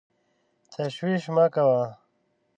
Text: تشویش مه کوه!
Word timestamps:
تشویش 0.71 1.25
مه 1.35 1.45
کوه! 1.55 1.83